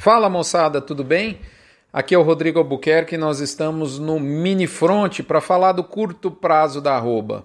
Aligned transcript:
Fala 0.00 0.30
moçada, 0.30 0.80
tudo 0.80 1.04
bem? 1.04 1.40
Aqui 1.92 2.14
é 2.14 2.18
o 2.18 2.22
Rodrigo 2.22 2.58
Albuquerque 2.58 3.16
e 3.16 3.18
nós 3.18 3.38
estamos 3.38 3.98
no 3.98 4.18
Mini 4.18 4.66
Front 4.66 5.20
para 5.20 5.42
falar 5.42 5.72
do 5.72 5.84
curto 5.84 6.30
prazo 6.30 6.80
da 6.80 6.94
arroba. 6.94 7.44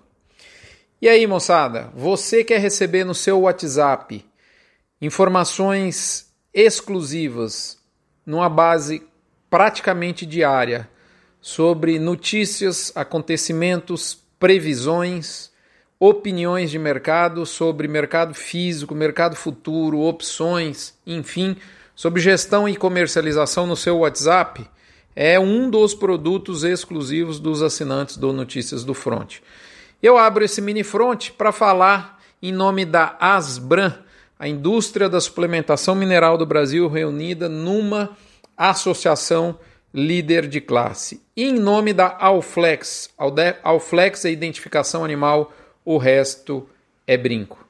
E 1.01 1.09
aí 1.09 1.27
moçada, 1.27 1.91
você 1.93 2.45
quer 2.45 2.61
receber 2.61 3.03
no 3.03 3.13
seu 3.13 3.41
WhatsApp 3.41 4.25
informações 5.01 6.33
exclusivas 6.53 7.77
numa 8.25 8.47
base 8.47 9.05
praticamente 9.49 10.25
diária 10.25 10.87
sobre 11.41 11.99
notícias, 11.99 12.89
acontecimentos, 12.95 14.17
previsões, 14.39 15.51
opiniões 15.99 16.71
de 16.71 16.79
mercado 16.79 17.45
sobre 17.45 17.85
mercado 17.85 18.33
físico, 18.33 18.95
mercado 18.95 19.35
futuro, 19.35 19.99
opções, 19.99 20.93
enfim 21.05 21.57
sobre 21.95 22.21
gestão 22.21 22.67
e 22.67 22.75
comercialização 22.75 23.65
no 23.65 23.75
seu 23.75 23.99
WhatsApp 23.99 24.67
é 25.15 25.39
um 25.39 25.69
dos 25.69 25.95
produtos 25.95 26.63
exclusivos 26.63 27.39
dos 27.39 27.63
assinantes 27.63 28.17
do 28.17 28.33
Notícias 28.33 28.83
do 28.83 28.93
Front. 28.93 29.37
Eu 30.03 30.17
abro 30.17 30.43
esse 30.43 30.61
mini 30.61 30.83
front 30.83 31.31
para 31.31 31.53
falar 31.53 32.19
em 32.41 32.51
nome 32.51 32.83
da 32.83 33.15
Asbran, 33.19 33.93
a 34.37 34.47
indústria 34.47 35.07
da 35.07 35.21
suplementação 35.21 35.95
mineral 35.95 36.37
do 36.37 36.45
Brasil 36.45 36.89
reunida 36.89 37.47
numa 37.47 38.09
associação 38.57 39.57
líder 39.93 40.47
de 40.47 40.59
classe. 40.59 41.23
E 41.35 41.45
em 41.45 41.53
nome 41.53 41.93
da 41.93 42.17
Alflex, 42.19 43.09
Alflex 43.63 44.25
é 44.25 44.31
identificação 44.31 45.05
animal, 45.05 45.53
o 45.85 45.97
resto 45.97 46.67
é 47.07 47.15
brinco. 47.15 47.64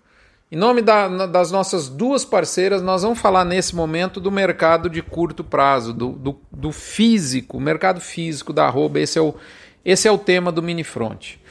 Em 0.55 0.57
nome 0.57 0.81
da, 0.81 1.09
das 1.25 1.51
nossas 1.51 1.89
duas 1.89 2.23
parceiras, 2.23 2.81
nós 2.81 3.01
vamos 3.01 3.19
falar 3.19 3.43
nesse 3.43 3.75
momento 3.75 4.21
do 4.21 4.31
mercado 4.31 4.89
de 4.89 5.01
curto 5.01 5.43
prazo, 5.43 5.91
do, 5.91 6.13
do, 6.13 6.39
do 6.49 6.71
físico, 6.71 7.59
mercado 7.59 7.99
físico 7.99 8.53
da 8.53 8.65
arroba. 8.65 8.97
Esse 9.01 9.19
é 9.19 9.21
o, 9.21 9.35
esse 9.83 10.07
é 10.07 10.11
o 10.13 10.17
tema 10.17 10.53
do 10.53 10.63
Minifront. 10.63 11.41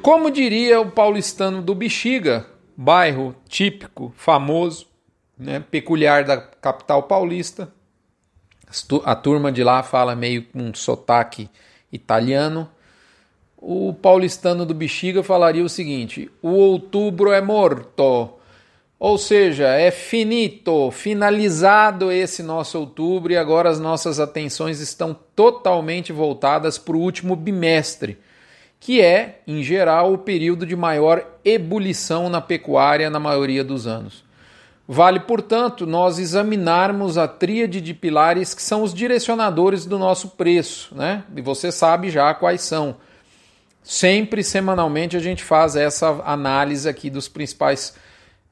Como 0.00 0.30
diria 0.30 0.80
o 0.80 0.90
paulistano 0.90 1.60
do 1.60 1.74
Bexiga, 1.74 2.46
bairro 2.74 3.36
típico, 3.46 4.10
famoso, 4.16 4.86
né, 5.38 5.62
peculiar 5.70 6.24
da 6.24 6.38
capital 6.38 7.02
paulista, 7.02 7.70
a 9.04 9.14
turma 9.14 9.52
de 9.52 9.62
lá 9.62 9.82
fala 9.82 10.16
meio 10.16 10.44
com 10.44 10.62
um 10.62 10.74
sotaque 10.74 11.50
italiano 11.92 12.70
o 13.60 13.92
paulistano 13.92 14.64
do 14.64 14.72
Bexiga 14.72 15.22
falaria 15.22 15.64
o 15.64 15.68
seguinte: 15.68 16.30
o 16.40 16.50
outubro 16.50 17.32
é 17.32 17.40
morto. 17.40 18.30
Ou 19.00 19.16
seja, 19.16 19.68
é 19.68 19.92
finito, 19.92 20.90
finalizado 20.90 22.10
esse 22.10 22.42
nosso 22.42 22.80
outubro 22.80 23.32
e 23.32 23.36
agora 23.36 23.70
as 23.70 23.78
nossas 23.78 24.18
atenções 24.18 24.80
estão 24.80 25.16
totalmente 25.36 26.12
voltadas 26.12 26.78
para 26.78 26.96
o 26.96 27.00
último 27.00 27.36
bimestre, 27.36 28.18
que 28.80 29.00
é, 29.00 29.40
em 29.46 29.62
geral, 29.62 30.12
o 30.12 30.18
período 30.18 30.66
de 30.66 30.74
maior 30.74 31.24
ebulição 31.44 32.28
na 32.28 32.40
pecuária 32.40 33.08
na 33.08 33.20
maioria 33.20 33.62
dos 33.62 33.86
anos. 33.86 34.24
Vale, 34.90 35.20
portanto, 35.20 35.86
nós 35.86 36.18
examinarmos 36.18 37.16
a 37.16 37.28
tríade 37.28 37.80
de 37.80 37.94
pilares 37.94 38.52
que 38.52 38.62
são 38.62 38.82
os 38.82 38.92
direcionadores 38.92 39.86
do 39.86 39.96
nosso 39.96 40.30
preço, 40.30 40.92
né? 40.96 41.22
E 41.36 41.40
você 41.40 41.70
sabe 41.70 42.10
já 42.10 42.34
quais 42.34 42.62
são 42.62 42.96
Sempre 43.90 44.44
semanalmente 44.44 45.16
a 45.16 45.18
gente 45.18 45.42
faz 45.42 45.74
essa 45.74 46.20
análise 46.26 46.86
aqui 46.86 47.08
dos 47.08 47.26
principais 47.26 47.94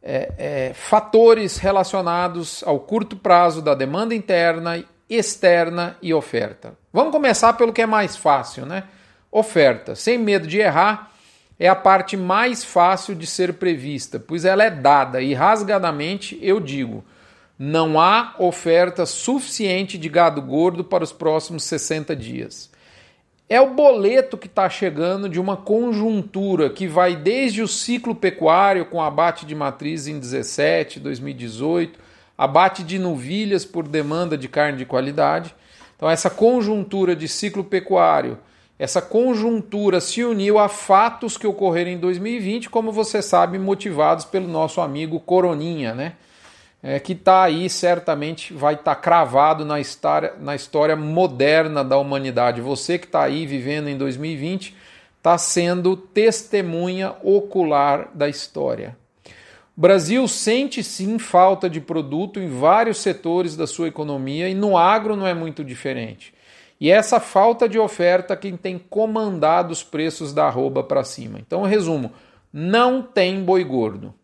é, 0.02 0.32
é, 0.38 0.72
fatores 0.72 1.58
relacionados 1.58 2.64
ao 2.64 2.80
curto 2.80 3.16
prazo 3.16 3.60
da 3.60 3.74
demanda 3.74 4.14
interna, 4.14 4.82
externa 5.10 5.98
e 6.00 6.14
oferta. 6.14 6.72
Vamos 6.90 7.12
começar 7.12 7.52
pelo 7.52 7.70
que 7.70 7.82
é 7.82 7.86
mais 7.86 8.16
fácil, 8.16 8.64
né? 8.64 8.84
Oferta. 9.30 9.94
Sem 9.94 10.16
medo 10.16 10.46
de 10.46 10.58
errar, 10.58 11.12
é 11.60 11.68
a 11.68 11.76
parte 11.76 12.16
mais 12.16 12.64
fácil 12.64 13.14
de 13.14 13.26
ser 13.26 13.52
prevista, 13.52 14.18
pois 14.18 14.46
ela 14.46 14.64
é 14.64 14.70
dada 14.70 15.20
e 15.20 15.34
rasgadamente 15.34 16.38
eu 16.40 16.58
digo: 16.58 17.04
não 17.58 18.00
há 18.00 18.34
oferta 18.38 19.04
suficiente 19.04 19.98
de 19.98 20.08
gado 20.08 20.40
gordo 20.40 20.82
para 20.82 21.04
os 21.04 21.12
próximos 21.12 21.64
60 21.64 22.16
dias. 22.16 22.74
É 23.48 23.60
o 23.60 23.74
boleto 23.74 24.36
que 24.36 24.48
está 24.48 24.68
chegando 24.68 25.28
de 25.28 25.38
uma 25.38 25.56
conjuntura 25.56 26.68
que 26.68 26.88
vai 26.88 27.14
desde 27.14 27.62
o 27.62 27.68
ciclo 27.68 28.12
pecuário, 28.12 28.86
com 28.86 29.00
abate 29.00 29.46
de 29.46 29.54
matriz 29.54 30.08
em 30.08 30.18
17, 30.18 30.98
2018, 30.98 31.96
abate 32.36 32.82
de 32.82 32.98
novilhas 32.98 33.64
por 33.64 33.86
demanda 33.86 34.36
de 34.36 34.48
carne 34.48 34.78
de 34.78 34.84
qualidade. 34.84 35.54
Então, 35.96 36.10
essa 36.10 36.28
conjuntura 36.28 37.14
de 37.14 37.28
ciclo 37.28 37.62
pecuário, 37.62 38.36
essa 38.80 39.00
conjuntura 39.00 40.00
se 40.00 40.24
uniu 40.24 40.58
a 40.58 40.68
fatos 40.68 41.38
que 41.38 41.46
ocorreram 41.46 41.92
em 41.92 41.98
2020, 41.98 42.68
como 42.68 42.90
você 42.90 43.22
sabe, 43.22 43.60
motivados 43.60 44.24
pelo 44.24 44.48
nosso 44.48 44.80
amigo 44.80 45.20
Coroninha, 45.20 45.94
né? 45.94 46.14
É, 46.88 47.00
que 47.00 47.14
está 47.14 47.42
aí, 47.42 47.68
certamente 47.68 48.54
vai 48.54 48.74
estar 48.74 48.94
tá 48.94 49.00
cravado 49.00 49.64
na 49.64 49.80
história, 49.80 50.34
na 50.38 50.54
história 50.54 50.94
moderna 50.94 51.82
da 51.82 51.98
humanidade. 51.98 52.60
Você 52.60 52.96
que 52.96 53.06
está 53.06 53.24
aí 53.24 53.44
vivendo 53.44 53.88
em 53.88 53.98
2020 53.98 54.72
está 55.18 55.36
sendo 55.36 55.96
testemunha 55.96 57.16
ocular 57.24 58.08
da 58.14 58.28
história. 58.28 58.96
O 59.76 59.80
Brasil 59.80 60.28
sente 60.28 60.84
sim 60.84 61.18
falta 61.18 61.68
de 61.68 61.80
produto 61.80 62.38
em 62.38 62.48
vários 62.48 62.98
setores 62.98 63.56
da 63.56 63.66
sua 63.66 63.88
economia 63.88 64.48
e 64.48 64.54
no 64.54 64.78
agro 64.78 65.16
não 65.16 65.26
é 65.26 65.34
muito 65.34 65.64
diferente. 65.64 66.32
E 66.80 66.88
essa 66.88 67.18
falta 67.18 67.68
de 67.68 67.80
oferta 67.80 68.36
quem 68.36 68.56
tem 68.56 68.78
comandado 68.78 69.72
os 69.72 69.82
preços 69.82 70.32
da 70.32 70.46
arroba 70.46 70.84
para 70.84 71.02
cima. 71.02 71.40
Então, 71.40 71.64
resumo: 71.64 72.12
não 72.52 73.02
tem 73.02 73.42
boi 73.42 73.64
gordo. 73.64 74.14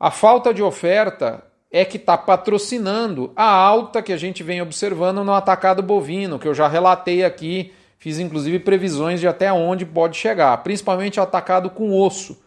A 0.00 0.10
falta 0.10 0.54
de 0.54 0.62
oferta 0.62 1.44
é 1.70 1.84
que 1.84 1.98
está 1.98 2.16
patrocinando 2.16 3.32
a 3.36 3.44
alta 3.44 4.02
que 4.02 4.12
a 4.12 4.16
gente 4.16 4.42
vem 4.42 4.62
observando 4.62 5.22
no 5.22 5.34
atacado 5.34 5.82
bovino, 5.82 6.38
que 6.38 6.48
eu 6.48 6.54
já 6.54 6.66
relatei 6.66 7.24
aqui, 7.24 7.72
fiz 7.98 8.18
inclusive 8.18 8.58
previsões 8.60 9.20
de 9.20 9.28
até 9.28 9.52
onde 9.52 9.84
pode 9.84 10.16
chegar, 10.16 10.56
principalmente 10.62 11.20
atacado 11.20 11.68
com 11.68 11.94
osso. 12.00 12.40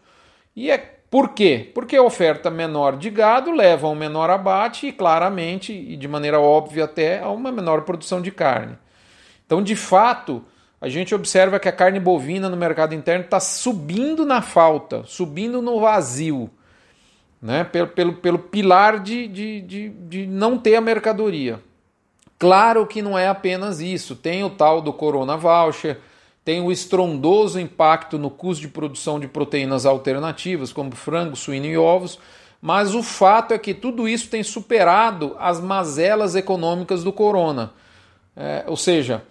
E 0.56 0.70
é 0.70 0.78
por 1.08 1.34
quê? 1.34 1.70
Porque 1.74 1.94
a 1.94 2.02
oferta 2.02 2.50
menor 2.50 2.96
de 2.96 3.10
gado 3.10 3.52
leva 3.52 3.86
a 3.86 3.90
um 3.90 3.94
menor 3.94 4.30
abate 4.30 4.86
e 4.86 4.92
claramente, 4.92 5.72
e 5.72 5.94
de 5.96 6.08
maneira 6.08 6.40
óbvia 6.40 6.84
até, 6.84 7.20
a 7.20 7.28
uma 7.28 7.52
menor 7.52 7.82
produção 7.82 8.20
de 8.20 8.32
carne. 8.32 8.78
Então, 9.44 9.62
de 9.62 9.76
fato, 9.76 10.42
a 10.80 10.88
gente 10.88 11.14
observa 11.14 11.60
que 11.60 11.68
a 11.68 11.72
carne 11.72 12.00
bovina 12.00 12.48
no 12.48 12.56
mercado 12.56 12.94
interno 12.94 13.24
está 13.24 13.38
subindo 13.38 14.24
na 14.24 14.40
falta, 14.40 15.04
subindo 15.04 15.60
no 15.60 15.78
vazio 15.78 16.50
né? 17.42 17.64
pelo, 17.64 17.88
pelo, 17.88 18.12
pelo 18.14 18.38
pilar 18.38 19.00
de, 19.00 19.26
de, 19.26 19.60
de, 19.62 19.88
de 19.88 20.26
não 20.26 20.56
ter 20.56 20.76
a 20.76 20.80
mercadoria. 20.80 21.60
Claro 22.38 22.86
que 22.86 23.02
não 23.02 23.18
é 23.18 23.28
apenas 23.28 23.80
isso, 23.80 24.14
tem 24.14 24.44
o 24.44 24.50
tal 24.50 24.80
do 24.80 24.92
Corona 24.92 25.36
Voucher, 25.36 25.98
tem 26.44 26.60
o 26.60 26.72
estrondoso 26.72 27.60
impacto 27.60 28.18
no 28.18 28.30
custo 28.30 28.62
de 28.62 28.68
produção 28.68 29.20
de 29.20 29.28
proteínas 29.28 29.86
alternativas, 29.86 30.72
como 30.72 30.94
frango, 30.94 31.36
suíno 31.36 31.66
e 31.66 31.76
ovos, 31.76 32.18
mas 32.60 32.94
o 32.94 33.02
fato 33.02 33.52
é 33.54 33.58
que 33.58 33.74
tudo 33.74 34.08
isso 34.08 34.28
tem 34.28 34.42
superado 34.42 35.36
as 35.38 35.60
mazelas 35.60 36.34
econômicas 36.34 37.04
do 37.04 37.12
corona. 37.12 37.72
É, 38.36 38.64
ou 38.66 38.76
seja, 38.76 39.22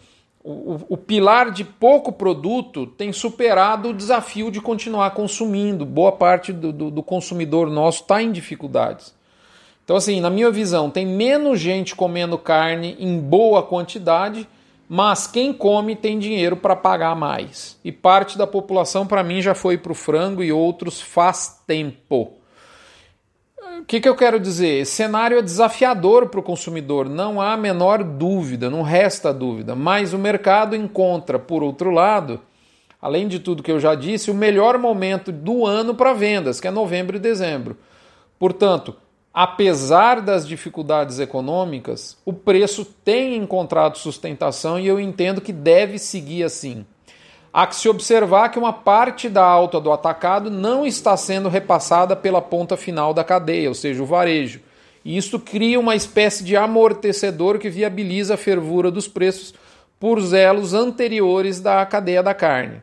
o, 0.43 0.79
o, 0.89 0.97
pilar 0.97 1.51
de 1.51 1.63
pouco 1.63 2.11
produto 2.11 2.87
tem 2.87 3.13
superado 3.13 3.89
o 3.89 3.93
desafio 3.93 4.49
de 4.49 4.59
continuar 4.59 5.11
consumindo. 5.11 5.85
Boa 5.85 6.11
parte 6.11 6.51
do, 6.51 6.73
do, 6.73 6.89
do 6.89 7.03
consumidor 7.03 7.69
nosso 7.69 8.01
está 8.01 8.23
em 8.23 8.31
dificuldades. 8.31 9.13
Então, 9.83 9.95
assim, 9.95 10.19
na 10.19 10.29
minha 10.29 10.49
visão, 10.49 10.89
tem 10.89 11.05
menos 11.05 11.59
gente 11.59 11.95
comendo 11.95 12.37
carne 12.37 12.95
em 12.99 13.19
boa 13.19 13.61
quantidade, 13.61 14.47
mas 14.89 15.27
quem 15.27 15.53
come 15.53 15.95
tem 15.95 16.17
dinheiro 16.17 16.55
para 16.55 16.75
pagar 16.75 17.15
mais. 17.15 17.79
E 17.83 17.91
parte 17.91 18.37
da 18.37 18.47
população, 18.47 19.05
para 19.05 19.23
mim, 19.23 19.41
já 19.41 19.53
foi 19.53 19.77
para 19.77 19.91
o 19.91 19.95
frango 19.95 20.43
e 20.43 20.51
outros 20.51 20.99
faz 20.99 21.61
tempo. 21.67 22.40
O 23.81 23.85
que, 23.91 23.99
que 23.99 24.07
eu 24.07 24.15
quero 24.15 24.39
dizer? 24.39 24.81
Esse 24.81 24.91
cenário 24.91 25.39
é 25.39 25.41
desafiador 25.41 26.29
para 26.29 26.39
o 26.39 26.43
consumidor, 26.43 27.09
não 27.09 27.41
há 27.41 27.53
a 27.53 27.57
menor 27.57 28.03
dúvida, 28.03 28.69
não 28.69 28.83
resta 28.83 29.33
dúvida. 29.33 29.75
Mas 29.75 30.13
o 30.13 30.19
mercado 30.19 30.75
encontra, 30.75 31.39
por 31.39 31.63
outro 31.63 31.89
lado, 31.89 32.39
além 33.01 33.27
de 33.27 33.39
tudo 33.39 33.63
que 33.63 33.71
eu 33.71 33.79
já 33.79 33.95
disse, 33.95 34.29
o 34.29 34.35
melhor 34.35 34.77
momento 34.77 35.31
do 35.31 35.65
ano 35.65 35.95
para 35.95 36.13
vendas, 36.13 36.61
que 36.61 36.67
é 36.67 36.71
novembro 36.71 37.17
e 37.17 37.19
dezembro. 37.19 37.75
Portanto, 38.37 38.95
apesar 39.33 40.21
das 40.21 40.47
dificuldades 40.47 41.19
econômicas, 41.19 42.17
o 42.23 42.31
preço 42.31 42.85
tem 42.85 43.35
encontrado 43.35 43.97
sustentação 43.97 44.79
e 44.79 44.85
eu 44.85 44.99
entendo 44.99 45.41
que 45.41 45.51
deve 45.51 45.97
seguir 45.97 46.43
assim. 46.43 46.85
Há 47.53 47.67
que 47.67 47.75
se 47.75 47.89
observar 47.89 48.49
que 48.49 48.57
uma 48.57 48.71
parte 48.71 49.27
da 49.27 49.43
alta 49.43 49.79
do 49.79 49.91
atacado 49.91 50.49
não 50.49 50.85
está 50.85 51.17
sendo 51.17 51.49
repassada 51.49 52.15
pela 52.15 52.41
ponta 52.41 52.77
final 52.77 53.13
da 53.13 53.23
cadeia, 53.23 53.67
ou 53.67 53.75
seja, 53.75 54.01
o 54.01 54.05
varejo. 54.05 54.61
e 55.03 55.17
isto 55.17 55.39
cria 55.39 55.79
uma 55.79 55.95
espécie 55.95 56.43
de 56.43 56.55
amortecedor 56.55 57.57
que 57.57 57.69
viabiliza 57.69 58.35
a 58.35 58.37
fervura 58.37 58.91
dos 58.91 59.07
preços 59.07 59.53
por 59.99 60.21
zelos 60.21 60.73
anteriores 60.73 61.59
da 61.59 61.85
cadeia 61.85 62.23
da 62.23 62.33
carne. 62.33 62.81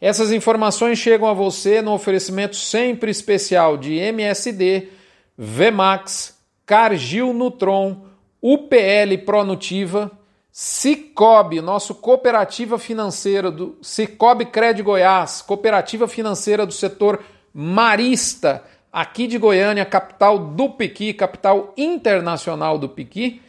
Essas 0.00 0.30
informações 0.30 0.98
chegam 0.98 1.26
a 1.26 1.32
você 1.32 1.82
no 1.82 1.92
oferecimento 1.92 2.54
sempre 2.54 3.10
especial 3.10 3.76
de 3.76 3.96
MSD, 3.96 4.88
Vmax, 5.36 6.38
Cargil 6.64 7.32
Nutron, 7.32 8.04
UPL 8.40 9.18
Pronutiva, 9.26 10.10
Cicobi, 10.50 11.60
nosso 11.60 11.94
cooperativa 11.94 12.78
financeira 12.78 13.50
do 13.50 13.78
Cicobi 13.82 14.46
Cred 14.46 14.82
Goiás, 14.82 15.42
cooperativa 15.42 16.08
financeira 16.08 16.66
do 16.66 16.72
setor 16.72 17.20
marista, 17.52 18.64
aqui 18.92 19.26
de 19.26 19.38
Goiânia, 19.38 19.84
capital 19.84 20.38
do 20.38 20.70
Piqui, 20.70 21.12
capital 21.12 21.72
internacional 21.76 22.78
do 22.78 22.88
Piqui, 22.88 23.40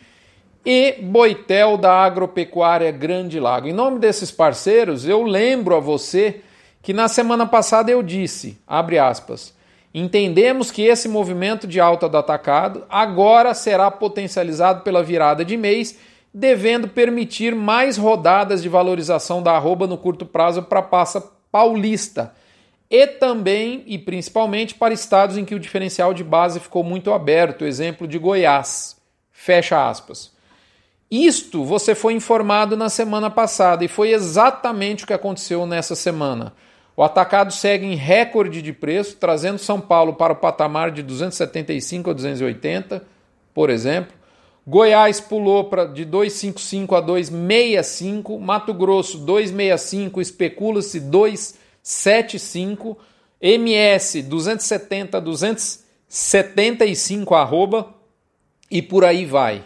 e 0.66 1.02
Boitel 1.02 1.78
da 1.78 1.94
Agropecuária 2.04 2.92
Grande 2.92 3.40
Lago. 3.40 3.68
Em 3.68 3.74
nome 3.74 3.98
desses 3.98 4.30
parceiros, 4.30 5.08
eu 5.08 5.24
lembro 5.24 5.76
a 5.76 5.80
você 5.80 6.42
que 6.82 6.94
na 6.94 7.08
semana 7.08 7.46
passada 7.46 7.92
eu 7.92 8.04
disse, 8.04 8.58
abre 8.68 9.00
aspas, 9.00 9.54
entendemos 9.94 10.70
que 10.70 10.84
esse 10.84 11.08
movimento 11.08 11.66
de 11.66 11.80
alta 11.80 12.08
do 12.08 12.18
atacado 12.18 12.86
agora 12.90 13.54
será 13.54 13.90
potencializado 13.90 14.82
pela 14.84 15.02
virada 15.02 15.44
de 15.44 15.58
mês, 15.58 15.98
devendo 16.34 16.88
permitir 16.88 17.56
mais 17.56 17.98
rodadas 17.98 18.62
de 18.62 18.70
valorização 18.70 19.42
da 19.42 19.54
arroba 19.54 19.88
no 19.88 19.98
curto 19.98 20.26
prazo 20.26 20.64
para 20.64 20.80
a 20.80 20.84
passa 20.84 21.22
paulista 21.52 22.34
e 22.90 23.06
também 23.06 23.84
e 23.86 23.98
principalmente 23.98 24.76
para 24.76 24.94
estados 24.94 25.38
em 25.38 25.46
que 25.46 25.54
o 25.54 25.60
diferencial 25.60 26.14
de 26.14 26.24
base 26.24 26.60
ficou 26.60 26.84
muito 26.84 27.14
aberto, 27.14 27.66
exemplo 27.66 28.08
de 28.08 28.18
Goiás. 28.18 28.98
Fecha 29.32 29.88
aspas. 29.88 30.32
Isto 31.10 31.64
você 31.64 31.96
foi 31.96 32.14
informado 32.14 32.76
na 32.78 32.90
semana 32.90 33.30
passada 33.30 33.84
e 33.84 33.88
foi 33.88 34.12
exatamente 34.12 35.04
o 35.04 35.08
que 35.08 35.14
aconteceu 35.14 35.66
nessa 35.66 35.96
semana. 35.96 36.54
O 36.96 37.04
atacado 37.04 37.54
segue 37.54 37.86
em 37.86 37.96
recorde 37.96 38.62
de 38.62 38.74
preço, 38.74 39.16
trazendo 39.16 39.58
São 39.58 39.80
Paulo 39.80 40.16
para 40.16 40.34
o 40.34 40.36
patamar 40.36 40.92
de 40.92 41.02
275 41.02 42.10
a 42.10 42.14
280, 42.14 43.04
por 43.54 43.70
exemplo. 43.70 44.19
Goiás 44.70 45.20
pulou 45.20 45.64
para 45.64 45.86
de 45.86 46.06
255 46.06 46.96
a 46.96 47.02
265, 47.02 48.40
Mato 48.40 48.72
Grosso 48.72 49.18
265, 49.18 50.22
especula-se 50.22 51.00
275, 51.00 52.96
MS 53.42 54.22
270 54.22 55.18
a 55.18 55.20
275 55.20 57.34
arroba 57.34 57.96
e 58.70 58.80
por 58.80 59.04
aí 59.04 59.26
vai. 59.26 59.64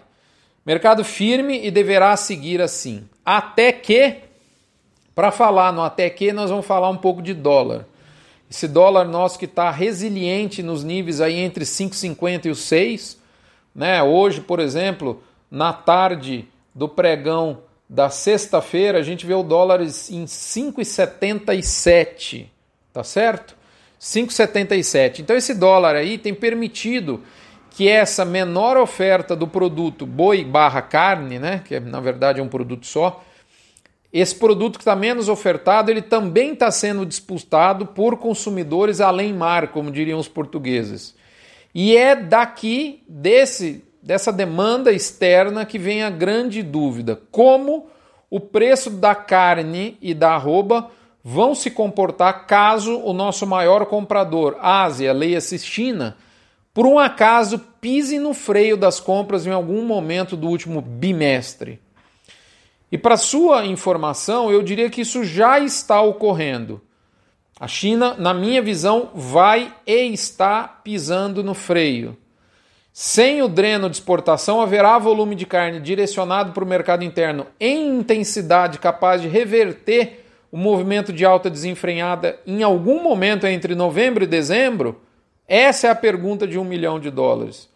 Mercado 0.66 1.04
firme 1.04 1.68
e 1.68 1.70
deverá 1.70 2.16
seguir 2.16 2.62
assim. 2.62 3.04
Até 3.26 3.74
que, 3.74 4.20
para 5.14 5.34
falar 5.34 5.74
no 5.74 5.82
até 5.82 6.10
que, 6.10 6.32
nós 6.32 6.50
vamos 6.50 6.66
falar 6.66 6.90
um 6.90 6.96
pouco 6.96 7.22
de 7.22 7.34
dólar. 7.34 7.86
Esse 8.50 8.70
dólar 8.70 9.04
nosso 9.04 9.38
que 9.38 9.44
está 9.44 9.70
resiliente 9.70 10.64
nos 10.64 10.82
níveis 10.82 11.20
aí 11.20 11.40
entre 11.40 11.66
5,50 11.66 12.46
e 12.46 12.50
os 12.50 12.60
6. 12.60 13.22
Né? 13.74 14.04
Hoje, 14.04 14.42
por 14.42 14.60
exemplo, 14.60 15.24
na 15.50 15.74
tarde 15.74 16.48
do 16.74 16.90
pregão 16.90 17.60
da 17.90 18.10
sexta-feira, 18.10 19.00
a 19.00 19.04
gente 19.04 19.26
vê 19.26 19.34
o 19.34 19.44
dólar 19.44 19.82
em 19.82 19.88
5,77. 19.88 22.48
Tá 22.92 23.04
certo? 23.04 23.56
5,77. 24.00 25.20
Então 25.20 25.36
esse 25.36 25.54
dólar 25.54 25.96
aí 25.96 26.18
tem 26.18 26.34
permitido 26.34 27.22
que 27.70 27.88
essa 27.88 28.26
menor 28.26 28.78
oferta 28.78 29.36
do 29.36 29.48
produto 29.48 30.06
boi 30.06 30.44
barra 30.44 30.82
carne, 30.82 31.40
né, 31.40 31.62
que 31.66 31.76
é, 31.76 31.80
na 31.80 32.00
verdade 32.00 32.40
é 32.40 32.44
um 32.44 32.48
produto 32.48 32.86
só, 32.86 33.24
esse 34.12 34.36
produto 34.36 34.78
que 34.78 34.84
está 34.84 34.96
menos 34.96 35.28
ofertado, 35.28 35.90
ele 35.90 36.02
também 36.02 36.54
está 36.54 36.70
sendo 36.70 37.04
disputado 37.04 37.88
por 37.88 38.18
consumidores 38.18 39.02
além 39.02 39.34
mar, 39.34 39.70
como 39.70 39.90
diriam 39.90 40.20
os 40.20 40.28
portugueses. 40.28 41.16
E 41.74 41.98
é 41.98 42.16
daqui, 42.16 43.04
desse, 43.08 43.84
dessa 44.02 44.32
demanda 44.32 44.92
externa, 44.92 45.66
que 45.66 45.80
vem 45.80 46.04
a 46.04 46.10
grande 46.10 46.62
dúvida: 46.62 47.20
como 47.32 47.88
o 48.30 48.40
preço 48.40 48.90
da 48.90 49.16
carne 49.16 49.98
e 50.02 50.14
da 50.14 50.34
arroba 50.34 50.92
vão 51.24 51.56
se 51.56 51.72
comportar 51.72 52.46
caso 52.46 53.00
o 53.00 53.14
nosso 53.14 53.48
maior 53.48 53.86
comprador, 53.86 54.58
Ásia, 54.60 55.14
leia-se 55.14 55.58
China, 55.60 56.18
por 56.74 56.86
um 56.86 57.00
acaso 57.00 57.60
pise 57.80 58.20
no 58.20 58.34
freio 58.34 58.76
das 58.76 59.00
compras 59.00 59.48
em 59.48 59.52
algum 59.52 59.86
momento 59.86 60.36
do 60.36 60.48
último 60.48 60.82
bimestre. 60.82 61.80
E 62.92 62.98
para 62.98 63.18
sua 63.18 63.66
informação, 63.66 64.52
eu 64.52 64.62
diria 64.62 64.90
que 64.90 65.02
isso 65.02 65.24
já 65.24 65.60
está 65.60 66.02
ocorrendo. 66.02 66.82
A 67.60 67.68
China, 67.68 68.16
na 68.18 68.34
minha 68.34 68.62
visão, 68.62 69.12
vai 69.14 69.74
e 69.86 70.12
está 70.12 70.68
pisando 70.68 71.44
no 71.44 71.54
freio. 71.54 72.18
Sem 72.92 73.42
o 73.42 73.48
dreno 73.48 73.90
de 73.90 73.96
exportação, 73.96 74.62
haverá 74.62 74.98
volume 75.00 75.36
de 75.36 75.46
carne 75.46 75.80
direcionado 75.80 76.52
para 76.52 76.64
o 76.64 76.68
mercado 76.68 77.04
interno 77.04 77.48
em 77.60 78.00
intensidade 78.00 78.78
capaz 78.80 79.22
de 79.22 79.28
reverter 79.28 80.26
o 80.52 80.58
movimento 80.58 81.12
de 81.12 81.26
alta 81.26 81.50
desenfreada 81.50 82.40
em 82.46 82.62
algum 82.62 83.02
momento 83.02 83.48
entre 83.48 83.74
novembro 83.74 84.24
e 84.24 84.28
dezembro? 84.28 85.02
Essa 85.48 85.88
é 85.88 85.90
a 85.90 85.96
pergunta 85.96 86.48
de 86.48 86.60
um 86.60 86.64
milhão 86.64 87.00
de 87.00 87.10
dólares. 87.10 87.68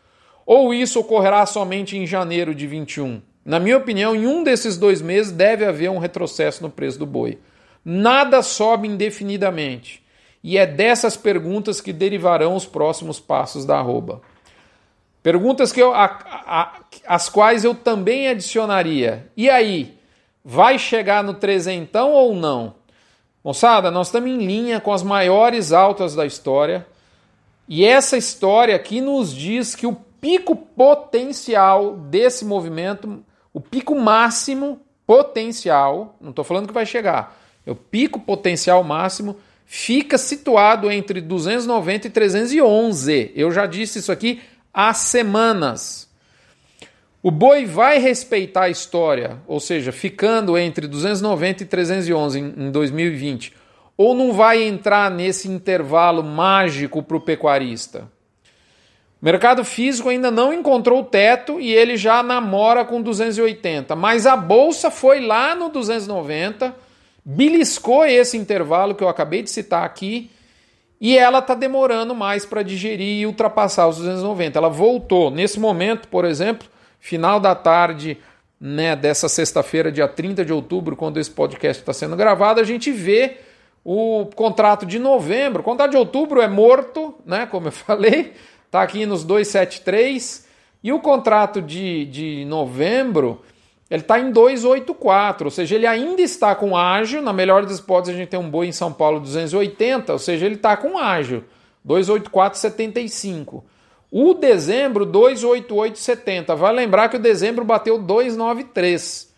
Ou 0.46 0.74
isso 0.74 1.00
ocorrerá 1.00 1.46
somente 1.46 1.98
em 1.98 2.06
janeiro 2.06 2.54
de 2.54 2.68
21? 2.68 3.22
Na 3.44 3.60
minha 3.60 3.78
opinião, 3.78 4.16
em 4.16 4.28
um 4.28 4.44
desses 4.44 4.78
dois 4.78 5.02
meses 5.02 5.32
deve 5.32 5.66
haver 5.66 5.90
um 5.90 5.98
retrocesso 5.98 6.62
no 6.62 6.70
preço 6.70 7.00
do 7.00 7.06
boi. 7.06 7.40
Nada 7.90 8.42
sobe 8.42 8.86
indefinidamente. 8.86 10.04
E 10.44 10.58
é 10.58 10.66
dessas 10.66 11.16
perguntas 11.16 11.80
que 11.80 11.94
derivarão 11.94 12.54
os 12.54 12.66
próximos 12.66 13.18
passos 13.18 13.64
da 13.64 13.78
arroba. 13.78 14.22
Perguntas 15.24 15.72
que 15.72 15.82
eu, 15.82 15.94
a, 15.94 16.04
a, 16.06 16.82
as 17.08 17.30
quais 17.30 17.64
eu 17.64 17.74
também 17.74 18.28
adicionaria. 18.28 19.32
E 19.38 19.50
aí? 19.50 19.98
Vai 20.44 20.78
chegar 20.78 21.24
no 21.24 21.36
trezentão 21.36 22.12
ou 22.12 22.36
não? 22.36 22.76
Moçada, 23.42 23.90
nós 23.90 24.08
estamos 24.08 24.30
em 24.30 24.46
linha 24.46 24.82
com 24.82 24.92
as 24.92 25.02
maiores 25.02 25.72
altas 25.72 26.14
da 26.14 26.26
história. 26.26 26.86
E 27.70 27.86
essa 27.86 28.18
história 28.18 28.76
aqui 28.76 29.00
nos 29.00 29.34
diz 29.34 29.76
que 29.76 29.88
o 29.88 29.96
pico 30.20 30.58
potencial 30.58 31.96
desse 31.96 32.44
movimento, 32.44 33.24
o 33.54 33.62
pico 33.62 33.96
máximo 33.96 34.82
potencial, 35.06 36.18
não 36.20 36.32
estou 36.32 36.44
falando 36.44 36.68
que 36.68 36.74
vai 36.74 36.86
chegar, 36.86 37.47
o 37.72 37.76
pico 37.76 38.20
potencial 38.20 38.84
máximo, 38.84 39.38
fica 39.66 40.18
situado 40.18 40.90
entre 40.92 41.22
290 41.22 42.08
e 42.08 42.10
311. 42.10 43.32
Eu 43.36 43.52
já 43.52 43.66
disse 43.66 44.00
isso 44.00 44.12
aqui 44.12 44.42
há 44.74 44.94
semanas. 44.94 46.08
O 47.22 47.32
boi 47.32 47.66
vai 47.66 48.00
respeitar 48.00 48.64
a 48.64 48.70
história, 48.70 49.38
ou 49.48 49.60
seja, 49.60 49.92
ficando 49.92 50.58
entre 50.58 50.88
290 50.88 51.64
e 51.64 51.66
311 51.66 52.40
em 52.40 52.72
2020 52.72 53.54
ou 53.98 54.14
não 54.14 54.32
vai 54.32 54.64
entrar 54.64 55.10
nesse 55.10 55.50
intervalo 55.50 56.24
mágico 56.24 57.02
para 57.02 57.18
o 57.18 57.22
pecuarista? 57.22 58.08
O 59.20 59.26
mercado 59.26 59.66
físico 59.66 60.10
ainda 60.10 60.30
não 60.30 60.54
encontrou 60.54 61.02
o 61.02 61.06
teto 61.06 61.60
e 61.60 61.74
ele 61.74 61.98
já 61.98 62.22
namora 62.22 62.86
com 62.86 63.02
280, 63.02 63.96
mas 63.96 64.28
a 64.28 64.38
bolsa 64.38 64.92
foi 64.92 65.20
lá 65.20 65.56
no 65.56 65.70
290, 65.70 66.76
beliscou 67.30 68.06
esse 68.06 68.38
intervalo 68.38 68.96
que 68.96 69.04
eu 69.04 69.10
acabei 69.10 69.44
de 69.44 69.50
citar 69.50 69.84
aqui 69.84 70.32
e 71.00 71.18
ela 71.18 71.40
está 71.40 71.54
demorando 71.54 72.16
mais 72.16 72.46
para 72.46 72.64
digerir 72.64 73.20
e 73.20 73.26
ultrapassar 73.26 73.86
os 73.86 73.98
290. 73.98 74.58
Ela 74.58 74.70
voltou. 74.70 75.30
Nesse 75.30 75.60
momento, 75.60 76.08
por 76.08 76.24
exemplo, 76.24 76.70
final 77.02 77.38
da 77.38 77.54
tarde 77.54 78.18
né, 78.58 78.96
dessa 78.96 79.28
sexta-feira, 79.28 79.92
dia 79.92 80.08
30 80.08 80.46
de 80.46 80.54
outubro, 80.54 80.96
quando 80.96 81.20
esse 81.20 81.30
podcast 81.30 81.82
está 81.82 81.92
sendo 81.92 82.16
gravado, 82.16 82.62
a 82.62 82.64
gente 82.64 82.94
vê 82.94 83.40
o 83.84 84.28
contrato 84.34 84.86
de 84.86 84.98
novembro, 84.98 85.60
o 85.60 85.66
contrato 85.66 85.92
de 85.92 85.98
outubro 85.98 86.42
é 86.42 86.48
morto, 86.48 87.14
né? 87.26 87.46
Como 87.46 87.68
eu 87.68 87.72
falei, 87.76 88.34
está 88.66 88.82
aqui 88.82 89.06
nos 89.06 89.26
273. 89.26 90.48
E 90.82 90.94
o 90.94 91.00
contrato 91.02 91.62
de, 91.62 92.06
de 92.06 92.46
novembro, 92.46 93.42
ele 93.90 94.02
está 94.02 94.20
em 94.20 94.32
284, 94.32 95.48
ou 95.48 95.52
seja, 95.52 95.76
ele 95.76 95.88
ainda 95.88 96.22
está 96.22 96.54
com 96.54 96.76
ágio. 96.76 97.22
Na 97.22 97.32
melhor 97.32 97.66
das 97.66 97.80
hipóteses, 97.80 98.16
a 98.16 98.18
gente 98.18 98.30
tem 98.30 98.40
um 98.40 98.50
boi 98.50 98.68
em 98.68 98.72
São 98.74 98.92
Paulo 98.92 99.20
280, 99.22 100.12
ou 100.12 100.20
seja, 100.20 100.46
ele 100.46 100.56
está 100.56 100.76
com 100.76 100.98
ágio, 100.98 101.46
284,75. 101.88 103.64
O 104.12 104.34
dezembro, 104.34 105.06
288,70. 105.06 106.54
Vai 106.56 106.74
lembrar 106.74 107.08
que 107.08 107.16
o 107.16 107.20
dezembro 107.20 107.64
bateu 107.64 107.98
293. 107.98 109.34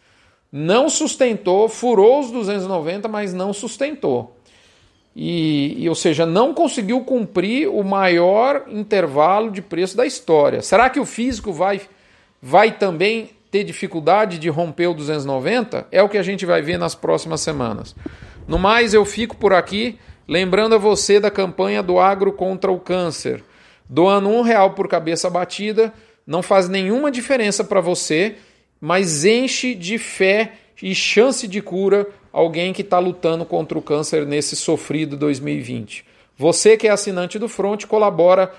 Não 0.51 0.89
sustentou, 0.89 1.69
furou 1.69 2.21
os 2.21 2.31
290, 2.31 3.07
mas 3.07 3.33
não 3.33 3.53
sustentou. 3.53 4.35
e, 5.15 5.75
e, 5.83 5.89
ou 5.89 5.95
seja, 5.95 6.25
não 6.25 6.55
conseguiu 6.55 7.01
cumprir 7.01 7.67
o 7.67 7.83
maior 7.83 8.65
intervalo 8.67 9.51
de 9.51 9.61
preço 9.61 9.95
da 9.95 10.07
história. 10.07 10.61
Será 10.63 10.89
que 10.89 10.99
o 10.99 11.05
físico 11.05 11.51
vai, 11.51 11.81
vai 12.41 12.71
também 12.71 13.31
ter 13.51 13.63
dificuldade 13.63 14.37
de 14.37 14.49
romper 14.49 14.87
o 14.87 14.93
290? 14.93 15.87
É 15.91 16.01
o 16.01 16.09
que 16.09 16.17
a 16.17 16.23
gente 16.23 16.45
vai 16.45 16.61
ver 16.61 16.77
nas 16.77 16.95
próximas 16.95 17.41
semanas. 17.41 17.95
No 18.47 18.57
mais, 18.57 18.93
eu 18.93 19.05
fico 19.05 19.35
por 19.35 19.53
aqui, 19.53 19.97
lembrando 20.27 20.75
a 20.75 20.77
você 20.77 21.19
da 21.19 21.31
campanha 21.31 21.81
do 21.81 21.99
Agro 21.99 22.31
contra 22.31 22.71
o 22.71 22.79
Câncer. 22.79 23.43
Doando 23.89 24.29
um 24.29 24.41
real 24.41 24.73
por 24.73 24.87
cabeça 24.87 25.29
batida, 25.29 25.93
não 26.25 26.43
faz 26.43 26.69
nenhuma 26.69 27.09
diferença 27.09 27.63
para 27.63 27.81
você, 27.81 28.35
mas 28.79 29.25
enche 29.25 29.73
de 29.73 29.97
fé 29.97 30.53
e 30.81 30.93
chance 30.93 31.47
de 31.47 31.61
cura 31.61 32.07
alguém 32.31 32.71
que 32.71 32.81
está 32.81 32.99
lutando 32.99 33.43
contra 33.43 33.77
o 33.77 33.81
câncer 33.81 34.25
nesse 34.25 34.55
sofrido 34.55 35.17
2020. 35.17 36.05
Você 36.37 36.77
que 36.77 36.87
é 36.87 36.91
assinante 36.91 37.37
do 37.37 37.49
Front 37.49 37.85
colabora 37.85 38.53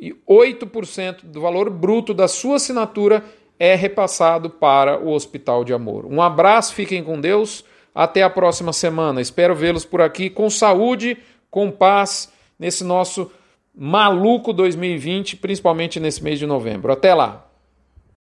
e 0.00 0.12
8% 0.28 1.24
do 1.24 1.40
valor 1.40 1.70
bruto 1.70 2.12
da 2.12 2.26
sua 2.26 2.56
assinatura 2.56 3.24
é 3.62 3.76
repassado 3.76 4.50
para 4.50 4.98
o 4.98 5.12
Hospital 5.12 5.62
de 5.62 5.72
Amor. 5.72 6.04
Um 6.04 6.20
abraço, 6.20 6.74
fiquem 6.74 7.04
com 7.04 7.20
Deus. 7.20 7.64
Até 7.94 8.24
a 8.24 8.28
próxima 8.28 8.72
semana. 8.72 9.20
Espero 9.20 9.54
vê-los 9.54 9.84
por 9.84 10.02
aqui 10.02 10.28
com 10.28 10.50
saúde, 10.50 11.16
com 11.48 11.70
paz 11.70 12.32
nesse 12.58 12.82
nosso 12.82 13.30
maluco 13.72 14.52
2020, 14.52 15.36
principalmente 15.36 16.00
nesse 16.00 16.24
mês 16.24 16.40
de 16.40 16.46
novembro. 16.46 16.92
Até 16.92 17.14
lá. 17.14 17.51